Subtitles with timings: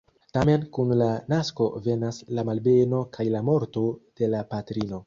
[0.35, 3.89] Tamen kun la nasko venas la malbeno kaj la morto
[4.23, 4.99] de la patrino.